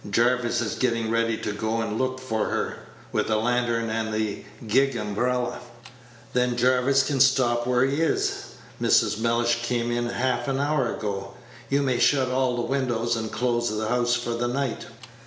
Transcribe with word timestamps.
Jarvis 0.09 0.61
is 0.61 0.73
getting 0.79 1.11
ready 1.11 1.37
to 1.37 1.51
go 1.51 1.79
and 1.81 1.95
look 1.99 2.19
for 2.19 2.45
her, 2.45 2.79
with 3.11 3.29
a 3.29 3.35
lantern 3.37 3.91
and 3.91 4.11
the 4.11 4.43
gig 4.65 4.95
umbrella." 4.95 5.59
"Then 6.33 6.57
Jarvis 6.57 7.03
can 7.03 7.19
stop 7.19 7.67
where 7.67 7.85
he 7.85 8.01
is; 8.01 8.53
Mrs. 8.81 9.19
Mellish 9.19 9.61
came 9.61 9.91
in 9.91 10.07
half 10.09 10.47
an 10.47 10.59
hour 10.59 10.91
ago. 10.91 11.35
You 11.69 11.83
may 11.83 11.99
shut 11.99 12.29
all 12.31 12.55
the 12.55 12.61
windows, 12.63 13.15
and 13.15 13.31
close 13.31 13.69
the 13.77 13.89
house 13.89 14.15
for 14.15 14.31
the 14.33 14.47
night." 14.47 14.87